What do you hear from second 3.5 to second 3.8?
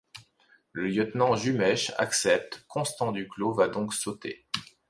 va